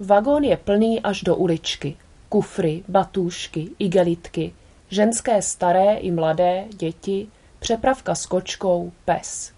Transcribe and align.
Vagón 0.00 0.44
je 0.44 0.56
plný 0.56 1.00
až 1.00 1.22
do 1.22 1.36
uličky. 1.36 1.96
Kufry, 2.28 2.84
batůšky, 2.88 3.70
igelitky, 3.78 4.54
ženské 4.88 5.42
staré 5.42 5.94
i 5.94 6.10
mladé, 6.10 6.64
děti, 6.70 7.28
přepravka 7.58 8.14
s 8.14 8.26
kočkou, 8.26 8.92
pes. 9.04 9.52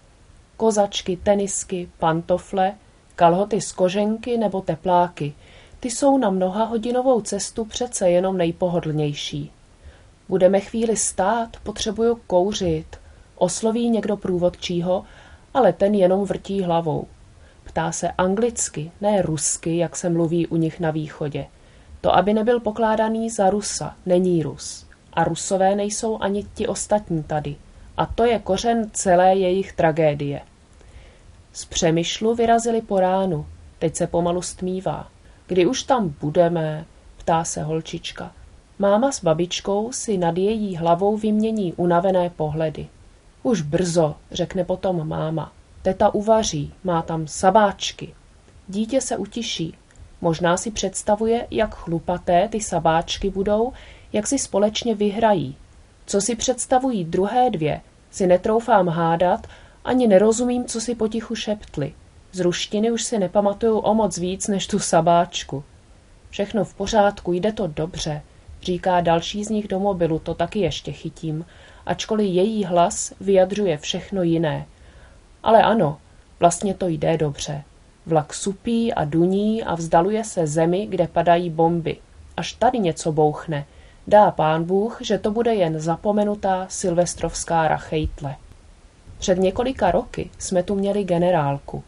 Kozačky, 0.57 1.17
tenisky, 1.17 1.89
pantofle, 1.99 2.75
kalhoty 3.15 3.61
z 3.61 3.71
koženky 3.71 4.37
nebo 4.37 4.61
tepláky. 4.61 5.33
Ty 5.79 5.91
jsou 5.91 6.17
na 6.17 6.29
mnoha 6.29 6.63
hodinovou 6.63 7.21
cestu 7.21 7.65
přece 7.65 8.09
jenom 8.09 8.37
nejpohodlnější. 8.37 9.51
Budeme 10.29 10.59
chvíli 10.59 10.97
stát, 10.97 11.57
potřebuju 11.63 12.19
kouřit. 12.27 12.97
Osloví 13.35 13.89
někdo 13.89 14.17
průvodčího, 14.17 15.05
ale 15.53 15.73
ten 15.73 15.95
jenom 15.95 16.25
vrtí 16.25 16.61
hlavou. 16.61 17.07
Ptá 17.69 17.91
se 17.91 18.11
anglicky, 18.11 18.91
ne 19.01 19.21
rusky, 19.21 19.77
jak 19.77 19.95
se 19.95 20.09
mluví 20.09 20.47
u 20.47 20.55
nich 20.55 20.79
na 20.79 20.91
východě. 20.91 21.45
To, 22.01 22.15
aby 22.15 22.33
nebyl 22.33 22.59
pokládaný 22.59 23.29
za 23.29 23.49
Rusa, 23.49 23.95
není 24.05 24.43
Rus. 24.43 24.85
A 25.13 25.23
Rusové 25.23 25.75
nejsou 25.75 26.17
ani 26.21 26.43
ti 26.53 26.67
ostatní 26.67 27.23
tady. 27.23 27.55
A 27.97 28.05
to 28.05 28.25
je 28.25 28.39
kořen 28.39 28.89
celé 28.93 29.35
jejich 29.35 29.73
tragédie. 29.73 30.41
Z 31.53 31.65
Přemyšlu 31.65 32.35
vyrazili 32.35 32.81
po 32.81 32.99
ránu, 32.99 33.45
teď 33.79 33.95
se 33.95 34.07
pomalu 34.07 34.41
stmívá. 34.41 35.07
Kdy 35.47 35.65
už 35.65 35.83
tam 35.83 36.15
budeme, 36.21 36.85
ptá 37.17 37.43
se 37.43 37.63
holčička. 37.63 38.31
Máma 38.79 39.11
s 39.11 39.23
babičkou 39.23 39.91
si 39.91 40.17
nad 40.17 40.37
její 40.37 40.75
hlavou 40.75 41.17
vymění 41.17 41.73
unavené 41.73 42.29
pohledy. 42.29 42.87
Už 43.43 43.61
brzo, 43.61 44.15
řekne 44.31 44.63
potom 44.63 45.07
máma. 45.07 45.51
Teta 45.81 46.13
uvaří, 46.13 46.73
má 46.83 47.01
tam 47.01 47.27
sabáčky. 47.27 48.13
Dítě 48.67 49.01
se 49.01 49.17
utiší. 49.17 49.75
Možná 50.21 50.57
si 50.57 50.71
představuje, 50.71 51.47
jak 51.51 51.75
chlupaté 51.75 52.47
ty 52.47 52.61
sabáčky 52.61 53.29
budou, 53.29 53.73
jak 54.13 54.27
si 54.27 54.39
společně 54.39 54.95
vyhrají. 54.95 55.55
Co 56.05 56.21
si 56.21 56.35
představují 56.35 57.05
druhé 57.05 57.49
dvě, 57.49 57.81
si 58.11 58.27
netroufám 58.27 58.87
hádat, 58.87 59.47
ani 59.85 60.07
nerozumím, 60.07 60.65
co 60.65 60.81
si 60.81 60.95
potichu 60.95 61.35
šeptli. 61.35 61.93
Z 62.31 62.39
ruštiny 62.39 62.91
už 62.91 63.03
si 63.03 63.19
nepamatuju 63.19 63.77
o 63.77 63.93
moc 63.93 64.17
víc 64.17 64.47
než 64.47 64.67
tu 64.67 64.79
sabáčku. 64.79 65.63
Všechno 66.29 66.65
v 66.65 66.73
pořádku, 66.73 67.33
jde 67.33 67.53
to 67.53 67.67
dobře, 67.67 68.21
říká 68.61 69.01
další 69.01 69.43
z 69.43 69.49
nich 69.49 69.67
do 69.67 69.79
mobilu, 69.79 70.19
to 70.19 70.33
taky 70.33 70.59
ještě 70.59 70.91
chytím, 70.91 71.45
ačkoliv 71.85 72.27
její 72.27 72.65
hlas 72.65 73.13
vyjadřuje 73.21 73.77
všechno 73.77 74.23
jiné. 74.23 74.65
Ale 75.43 75.63
ano, 75.63 75.97
vlastně 76.39 76.73
to 76.73 76.87
jde 76.87 77.17
dobře. 77.17 77.63
Vlak 78.05 78.33
supí 78.33 78.93
a 78.93 79.05
duní 79.05 79.63
a 79.63 79.75
vzdaluje 79.75 80.23
se 80.23 80.47
zemi, 80.47 80.85
kde 80.85 81.07
padají 81.07 81.49
bomby. 81.49 81.97
Až 82.37 82.53
tady 82.53 82.79
něco 82.79 83.11
bouchne. 83.11 83.65
Dá 84.07 84.31
pán 84.31 84.63
Bůh, 84.63 84.97
že 85.01 85.17
to 85.17 85.31
bude 85.31 85.55
jen 85.55 85.79
zapomenutá 85.79 86.65
silvestrovská 86.69 87.67
rachejtle. 87.67 88.35
Před 89.19 89.37
několika 89.37 89.91
roky 89.91 90.29
jsme 90.37 90.63
tu 90.63 90.75
měli 90.75 91.03
generálku. 91.03 91.83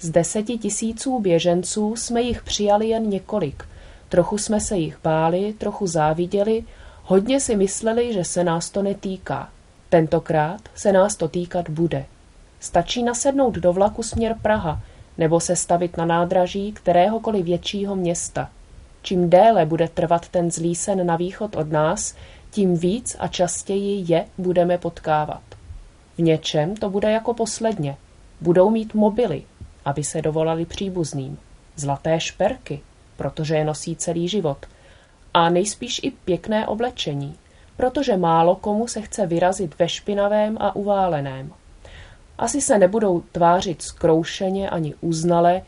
Z 0.00 0.10
deseti 0.10 0.58
tisíců 0.58 1.20
běženců 1.20 1.96
jsme 1.96 2.22
jich 2.22 2.42
přijali 2.42 2.88
jen 2.88 3.08
několik. 3.08 3.64
Trochu 4.08 4.38
jsme 4.38 4.60
se 4.60 4.76
jich 4.76 4.98
báli, 5.02 5.52
trochu 5.58 5.86
záviděli, 5.86 6.64
hodně 7.04 7.40
si 7.40 7.56
mysleli, 7.56 8.12
že 8.12 8.24
se 8.24 8.44
nás 8.44 8.70
to 8.70 8.82
netýká. 8.82 9.48
Tentokrát 9.88 10.60
se 10.74 10.92
nás 10.92 11.16
to 11.16 11.28
týkat 11.28 11.70
bude. 11.70 12.04
Stačí 12.66 13.02
nasednout 13.02 13.54
do 13.54 13.72
vlaku 13.72 14.02
směr 14.02 14.36
Praha 14.42 14.80
nebo 15.18 15.40
se 15.40 15.56
stavit 15.56 15.96
na 15.96 16.04
nádraží 16.04 16.72
kteréhokoliv 16.72 17.44
většího 17.44 17.96
města. 17.96 18.50
Čím 19.02 19.30
déle 19.30 19.66
bude 19.66 19.88
trvat 19.88 20.28
ten 20.28 20.50
zlý 20.50 20.74
sen 20.74 21.06
na 21.06 21.16
východ 21.16 21.56
od 21.56 21.72
nás, 21.72 22.14
tím 22.50 22.76
víc 22.76 23.16
a 23.18 23.28
častěji 23.28 24.12
je 24.12 24.24
budeme 24.38 24.78
potkávat. 24.78 25.42
V 26.18 26.22
něčem 26.22 26.76
to 26.76 26.90
bude 26.90 27.10
jako 27.10 27.34
posledně. 27.34 27.96
Budou 28.40 28.70
mít 28.70 28.94
mobily, 28.94 29.42
aby 29.84 30.04
se 30.04 30.22
dovolali 30.22 30.64
příbuzným. 30.64 31.38
Zlaté 31.76 32.20
šperky, 32.20 32.80
protože 33.16 33.54
je 33.54 33.64
nosí 33.64 33.96
celý 33.96 34.28
život. 34.28 34.66
A 35.34 35.50
nejspíš 35.50 36.00
i 36.02 36.10
pěkné 36.10 36.66
oblečení, 36.66 37.34
protože 37.76 38.16
málo 38.16 38.56
komu 38.56 38.88
se 38.88 39.00
chce 39.00 39.26
vyrazit 39.26 39.78
ve 39.78 39.88
špinavém 39.88 40.56
a 40.60 40.76
uváleném. 40.76 41.52
Asi 42.38 42.60
se 42.60 42.78
nebudou 42.78 43.22
tvářit 43.32 43.82
zkroušeně 43.82 44.70
ani 44.70 44.94
uznale, 45.00 45.62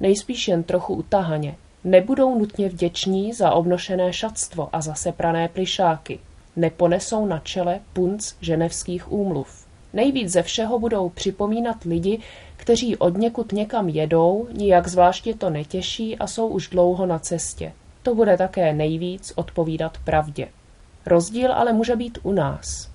nejspíš 0.00 0.48
jen 0.48 0.62
trochu 0.62 0.94
utahaně. 0.94 1.56
Nebudou 1.84 2.38
nutně 2.38 2.68
vděční 2.68 3.32
za 3.32 3.50
obnošené 3.50 4.12
šatstvo 4.12 4.68
a 4.72 4.80
za 4.80 4.94
seprané 4.94 5.48
plišáky. 5.48 6.18
Neponesou 6.56 7.26
na 7.26 7.38
čele 7.38 7.80
punc 7.92 8.34
ženevských 8.40 9.12
úmluv. 9.12 9.66
Nejvíc 9.92 10.32
ze 10.32 10.42
všeho 10.42 10.78
budou 10.78 11.08
připomínat 11.08 11.84
lidi, 11.84 12.20
kteří 12.56 12.96
od 12.96 13.18
někud 13.18 13.52
někam 13.52 13.88
jedou, 13.88 14.48
nijak 14.52 14.88
zvláště 14.88 15.34
to 15.34 15.50
netěší 15.50 16.18
a 16.18 16.26
jsou 16.26 16.46
už 16.46 16.68
dlouho 16.68 17.06
na 17.06 17.18
cestě. 17.18 17.72
To 18.02 18.14
bude 18.14 18.36
také 18.36 18.72
nejvíc 18.72 19.32
odpovídat 19.36 19.98
pravdě. 20.04 20.48
Rozdíl 21.06 21.52
ale 21.52 21.72
může 21.72 21.96
být 21.96 22.18
u 22.22 22.32
nás. 22.32 22.91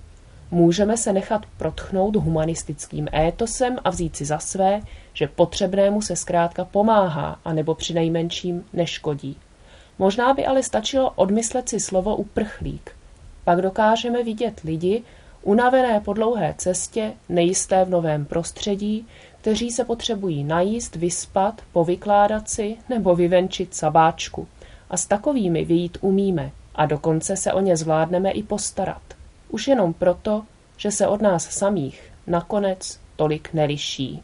Můžeme 0.50 0.96
se 0.96 1.12
nechat 1.12 1.46
protchnout 1.56 2.16
humanistickým 2.16 3.08
étosem 3.14 3.78
a 3.84 3.90
vzít 3.90 4.16
si 4.16 4.24
za 4.24 4.38
své, 4.38 4.80
že 5.12 5.28
potřebnému 5.28 6.02
se 6.02 6.16
zkrátka 6.16 6.64
pomáhá, 6.64 7.40
anebo 7.44 7.74
přinejmenším 7.74 8.64
neškodí. 8.72 9.36
Možná 9.98 10.34
by 10.34 10.46
ale 10.46 10.62
stačilo 10.62 11.10
odmyslet 11.10 11.68
si 11.68 11.80
slovo 11.80 12.16
uprchlík. 12.16 12.92
Pak 13.44 13.60
dokážeme 13.60 14.22
vidět 14.22 14.60
lidi, 14.60 15.02
unavené 15.42 16.00
po 16.00 16.12
dlouhé 16.12 16.54
cestě, 16.58 17.12
nejisté 17.28 17.84
v 17.84 17.90
novém 17.90 18.24
prostředí, 18.24 19.06
kteří 19.40 19.70
se 19.70 19.84
potřebují 19.84 20.44
najíst, 20.44 20.96
vyspat, 20.96 21.62
povykládat 21.72 22.48
si 22.50 22.76
nebo 22.88 23.16
vyvenčit 23.16 23.74
sabáčku. 23.74 24.48
A 24.90 24.96
s 24.96 25.06
takovými 25.06 25.64
vyjít 25.64 25.98
umíme 26.00 26.50
a 26.74 26.86
dokonce 26.86 27.36
se 27.36 27.52
o 27.52 27.60
ně 27.60 27.76
zvládneme 27.76 28.30
i 28.30 28.42
postarat. 28.42 29.17
Už 29.48 29.68
jenom 29.68 29.92
proto, 29.94 30.42
že 30.76 30.90
se 30.90 31.06
od 31.06 31.22
nás 31.22 31.50
samých 31.50 32.12
nakonec 32.26 33.00
tolik 33.16 33.52
neliší. 33.52 34.22